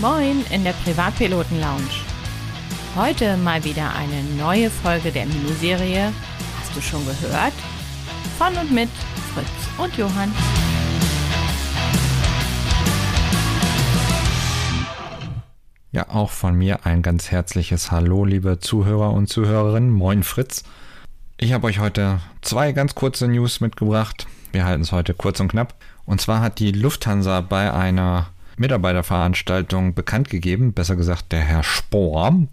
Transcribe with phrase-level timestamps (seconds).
[0.00, 1.90] Moin in der Privatpiloten Lounge.
[2.96, 6.10] Heute mal wieder eine neue Folge der Miniserie.
[6.58, 7.52] Hast du schon gehört?
[8.38, 8.88] Von und mit
[9.34, 10.32] Fritz und Johann.
[15.92, 19.90] Ja, auch von mir ein ganz herzliches Hallo, liebe Zuhörer und Zuhörerinnen.
[19.90, 20.64] Moin Fritz.
[21.36, 24.26] Ich habe euch heute zwei ganz kurze News mitgebracht.
[24.52, 25.74] Wir halten es heute kurz und knapp.
[26.06, 28.28] Und zwar hat die Lufthansa bei einer
[28.60, 32.46] Mitarbeiterveranstaltung bekannt gegeben, besser gesagt der Herr Spohr,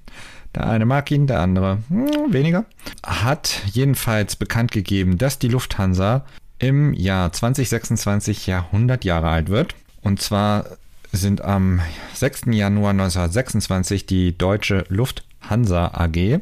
[0.56, 2.66] der eine mag ihn, der andere hm, weniger,
[3.06, 6.26] hat jedenfalls bekannt gegeben, dass die Lufthansa
[6.60, 9.76] im Jahr 2026 ja 100 Jahre alt wird.
[10.02, 10.66] Und zwar
[11.12, 11.82] sind am
[12.14, 12.44] 6.
[12.48, 16.40] Januar 1926 die Deutsche Lufthansa AG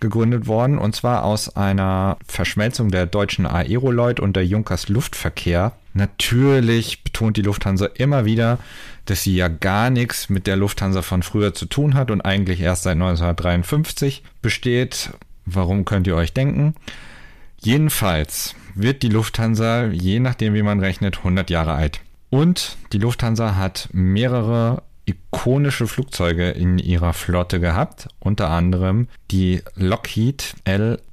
[0.00, 5.72] gegründet worden und zwar aus einer Verschmelzung der deutschen Aeroloid und der Junkers Luftverkehr.
[5.94, 8.58] Natürlich betont die Lufthansa immer wieder,
[9.06, 12.60] dass sie ja gar nichts mit der Lufthansa von früher zu tun hat und eigentlich
[12.60, 15.10] erst seit 1953 besteht.
[15.46, 16.74] Warum könnt ihr euch denken?
[17.60, 22.00] Jedenfalls wird die Lufthansa, je nachdem wie man rechnet, 100 Jahre alt.
[22.30, 30.54] Und die Lufthansa hat mehrere ikonische Flugzeuge in ihrer Flotte gehabt, unter anderem die Lockheed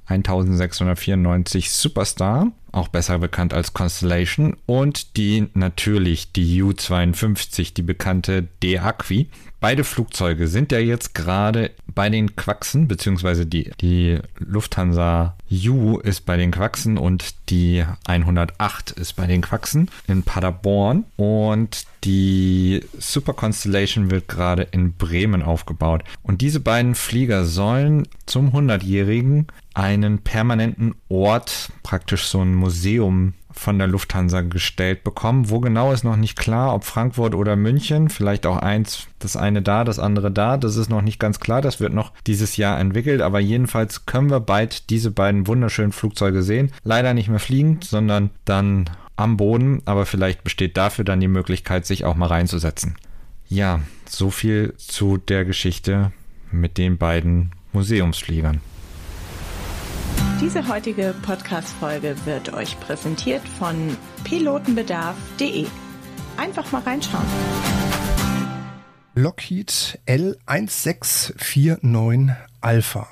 [0.08, 9.28] L1694 Superstar, auch besser bekannt als Constellation, und die natürlich die U-52, die bekannte D-Acqui.
[9.58, 16.26] Beide Flugzeuge sind ja jetzt gerade bei den Quaxen, beziehungsweise die, die Lufthansa U ist
[16.26, 21.04] bei den Quaxen und die 108 ist bei den Quaxen in Paderborn.
[21.16, 26.04] Und die Super Constellation wird gerade in Bremen aufgebaut.
[26.22, 33.78] Und diese beiden Flieger sollen zum 100-jährigen einen permanenten Ort, praktisch so ein Museum von
[33.78, 35.50] der Lufthansa gestellt bekommen.
[35.50, 39.60] Wo genau ist noch nicht klar, ob Frankfurt oder München, vielleicht auch eins, das eine
[39.60, 42.80] da, das andere da, das ist noch nicht ganz klar, das wird noch dieses Jahr
[42.80, 46.72] entwickelt, aber jedenfalls können wir bald diese beiden wunderschönen Flugzeuge sehen.
[46.82, 51.84] Leider nicht mehr fliegend, sondern dann am Boden, aber vielleicht besteht dafür dann die Möglichkeit,
[51.84, 52.96] sich auch mal reinzusetzen.
[53.46, 56.12] Ja, so viel zu der Geschichte
[56.50, 58.62] mit den beiden Museumsfliegern.
[60.38, 65.66] Diese heutige Podcast-Folge wird euch präsentiert von pilotenbedarf.de.
[66.36, 67.24] Einfach mal reinschauen.
[69.14, 73.08] Lockheed L1649 Alpha.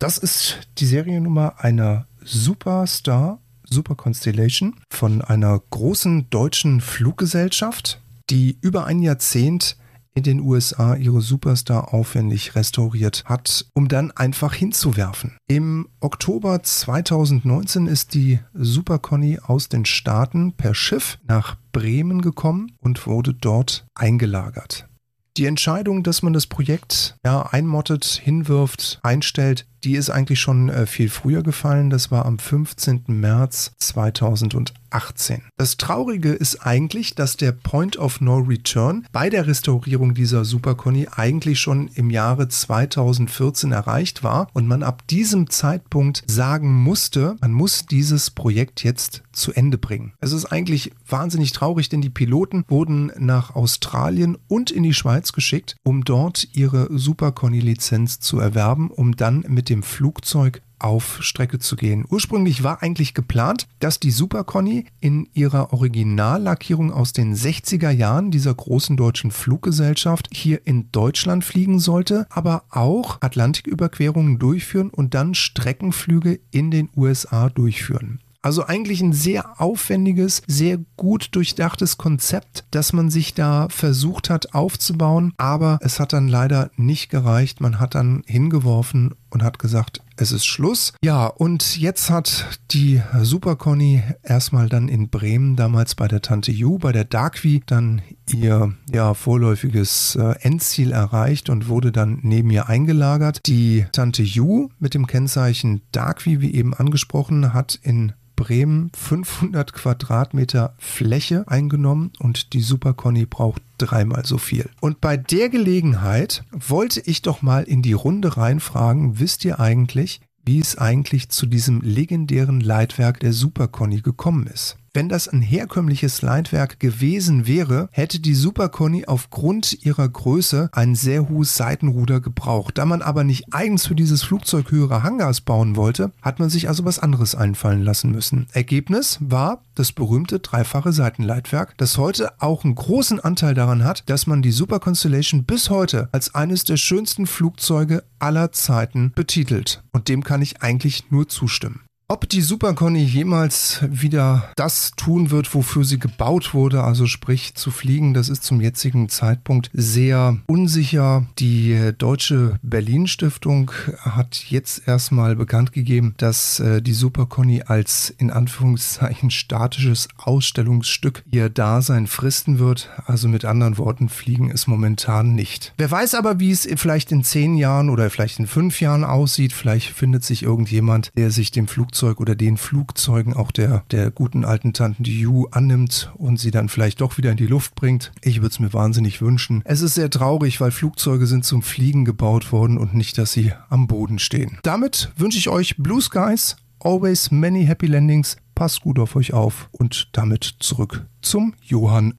[0.00, 8.86] Das ist die Seriennummer einer Superstar, Super Constellation von einer großen deutschen Fluggesellschaft, die über
[8.86, 9.76] ein Jahrzehnt
[10.14, 15.36] in den USA ihre Superstar aufwendig restauriert hat, um dann einfach hinzuwerfen.
[15.48, 22.72] Im Oktober 2019 ist die Super Conny aus den Staaten per Schiff nach Bremen gekommen
[22.80, 24.88] und wurde dort eingelagert.
[25.36, 30.86] Die Entscheidung, dass man das Projekt ja, einmottet, hinwirft, einstellt, die ist eigentlich schon äh,
[30.86, 31.90] viel früher gefallen.
[31.90, 33.04] Das war am 15.
[33.08, 35.42] März 2018.
[35.56, 40.74] Das Traurige ist eigentlich, dass der Point of No Return bei der Restaurierung dieser Super
[40.74, 47.36] Conny eigentlich schon im Jahre 2014 erreicht war und man ab diesem Zeitpunkt sagen musste,
[47.40, 50.12] man muss dieses Projekt jetzt zu Ende bringen.
[50.20, 55.32] Es ist eigentlich wahnsinnig traurig, denn die Piloten wurden nach Australien und in die Schweiz
[55.32, 61.22] geschickt, um dort ihre Super Conny Lizenz zu erwerben, um dann mit dem Flugzeug auf
[61.22, 62.04] Strecke zu gehen.
[62.08, 68.30] Ursprünglich war eigentlich geplant, dass die Super Conny in ihrer Originallackierung aus den 60er Jahren
[68.30, 75.34] dieser großen deutschen Fluggesellschaft hier in Deutschland fliegen sollte, aber auch Atlantiküberquerungen durchführen und dann
[75.34, 78.20] Streckenflüge in den USA durchführen.
[78.44, 84.54] Also eigentlich ein sehr aufwendiges, sehr gut durchdachtes Konzept, das man sich da versucht hat
[84.54, 87.62] aufzubauen, aber es hat dann leider nicht gereicht.
[87.62, 90.92] Man hat dann hingeworfen und hat gesagt, es ist Schluss.
[91.02, 96.52] Ja, und jetzt hat die Super Conny erstmal dann in Bremen damals bei der Tante
[96.52, 102.50] Ju, bei der Darkvi, dann ihr ja vorläufiges äh, Endziel erreicht und wurde dann neben
[102.50, 103.40] ihr eingelagert.
[103.46, 110.74] Die Tante Ju mit dem Kennzeichen Darkvi, wie eben angesprochen, hat in Bremen 500 Quadratmeter
[110.78, 114.68] Fläche eingenommen und die Super Conny braucht dreimal so viel.
[114.80, 120.20] Und bei der Gelegenheit wollte ich doch mal in die Runde reinfragen, wisst ihr eigentlich,
[120.44, 124.76] wie es eigentlich zu diesem legendären Leitwerk der Super Conny gekommen ist?
[124.96, 130.94] Wenn das ein herkömmliches Leitwerk gewesen wäre, hätte die Super Conny aufgrund ihrer Größe ein
[130.94, 132.78] sehr hohes Seitenruder gebraucht.
[132.78, 136.68] Da man aber nicht eigens für dieses Flugzeug höhere Hangars bauen wollte, hat man sich
[136.68, 138.46] also was anderes einfallen lassen müssen.
[138.52, 144.28] Ergebnis war das berühmte dreifache Seitenleitwerk, das heute auch einen großen Anteil daran hat, dass
[144.28, 149.82] man die Super Constellation bis heute als eines der schönsten Flugzeuge aller Zeiten betitelt.
[149.90, 151.80] Und dem kann ich eigentlich nur zustimmen.
[152.06, 157.70] Ob die Super jemals wieder das tun wird, wofür sie gebaut wurde, also sprich zu
[157.70, 161.26] fliegen, das ist zum jetzigen Zeitpunkt sehr unsicher.
[161.38, 167.26] Die Deutsche Berlin Stiftung hat jetzt erstmal bekannt gegeben, dass äh, die Super
[167.68, 172.90] als in Anführungszeichen statisches Ausstellungsstück ihr Dasein fristen wird.
[173.06, 175.72] Also mit anderen Worten, fliegen ist momentan nicht.
[175.78, 179.54] Wer weiß aber, wie es vielleicht in zehn Jahren oder vielleicht in fünf Jahren aussieht.
[179.54, 184.10] Vielleicht findet sich irgendjemand, der sich dem Flugzeug Flugzeug oder den Flugzeugen auch der, der
[184.10, 188.10] guten alten Tanten Yu annimmt und sie dann vielleicht doch wieder in die Luft bringt.
[188.20, 189.62] Ich würde es mir wahnsinnig wünschen.
[189.64, 193.52] Es ist sehr traurig, weil Flugzeuge sind zum Fliegen gebaut worden und nicht, dass sie
[193.68, 194.58] am Boden stehen.
[194.64, 198.38] Damit wünsche ich euch Blue Skies, always many happy landings.
[198.56, 202.14] Passt gut auf euch auf und damit zurück zum Johann.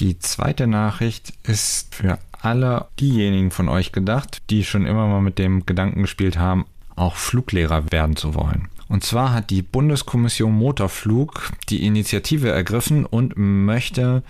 [0.00, 5.38] Die zweite Nachricht ist für alle diejenigen von euch gedacht, die schon immer mal mit
[5.38, 8.68] dem Gedanken gespielt haben, auch Fluglehrer werden zu wollen.
[8.92, 14.22] Und zwar hat die Bundeskommission Motorflug die Initiative ergriffen und möchte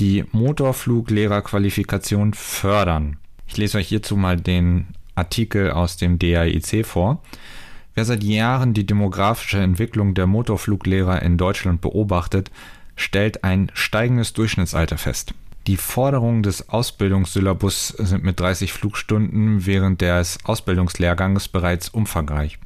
[0.00, 3.18] die Motorfluglehrerqualifikation fördern.
[3.46, 7.22] Ich lese euch hierzu mal den Artikel aus dem DAIC vor.
[7.94, 12.50] Wer seit Jahren die demografische Entwicklung der Motorfluglehrer in Deutschland beobachtet,
[12.96, 15.34] stellt ein steigendes Durchschnittsalter fest.
[15.68, 22.58] Die Forderungen des Ausbildungssyllabus sind mit 30 Flugstunden während des Ausbildungslehrganges bereits umfangreich.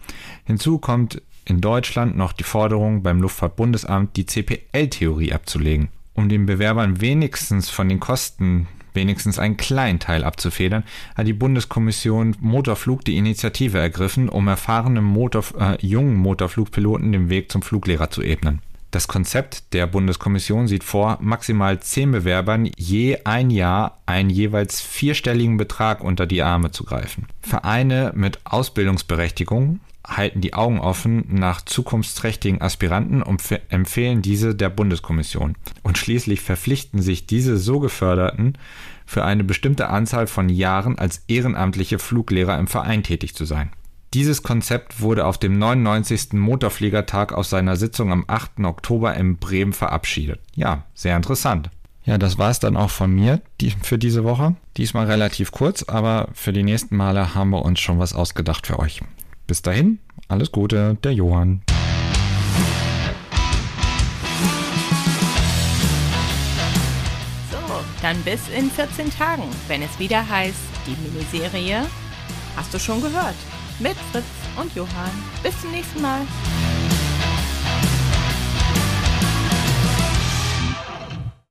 [0.47, 5.89] Hinzu kommt in Deutschland noch die Forderung beim Luftfahrtbundesamt, die CPL-Theorie abzulegen.
[6.15, 10.85] Um den Bewerbern wenigstens von den Kosten wenigstens einen kleinen Teil abzufedern,
[11.17, 17.51] hat die Bundeskommission Motorflug die Initiative ergriffen, um erfahrenen Motor, äh, jungen Motorflugpiloten den Weg
[17.51, 18.61] zum Fluglehrer zu ebnen.
[18.93, 25.57] Das Konzept der Bundeskommission sieht vor, maximal zehn Bewerbern je ein Jahr einen jeweils vierstelligen
[25.57, 27.27] Betrag unter die Arme zu greifen.
[27.43, 35.57] Vereine mit Ausbildungsberechtigung halten die Augen offen nach zukunftsträchtigen Aspiranten und empfehlen diese der Bundeskommission.
[35.83, 38.59] Und schließlich verpflichten sich diese so geförderten
[39.07, 43.71] für eine bestimmte Anzahl von Jahren als ehrenamtliche Fluglehrer im Verein tätig zu sein.
[44.15, 46.35] Dieses Konzept wurde auf dem 99.
[46.35, 48.61] Motorfliegertag aus seiner Sitzung am 8.
[48.61, 50.41] Oktober in Bremen verabschiedet.
[50.55, 51.71] Ja, sehr interessant.
[52.05, 54.55] Ja, das war es dann auch von mir die, für diese Woche.
[54.77, 58.79] Diesmal relativ kurz, aber für die nächsten Male haben wir uns schon was ausgedacht für
[58.79, 59.01] euch.
[59.47, 59.99] Bis dahin,
[60.29, 61.63] alles Gute, der Johann.
[67.51, 67.59] So,
[68.03, 70.57] dann bis in 14 Tagen, wenn es wieder heißt,
[70.87, 71.83] die Miniserie
[72.57, 73.35] Hast du schon gehört?
[73.81, 74.25] mit Fritz
[74.57, 75.11] und Johann.
[75.43, 76.21] Bis zum nächsten Mal.